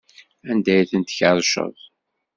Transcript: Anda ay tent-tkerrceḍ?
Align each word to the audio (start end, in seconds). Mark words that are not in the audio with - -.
Anda 0.49 0.71
ay 0.75 0.87
tent-tkerrceḍ? 0.91 1.75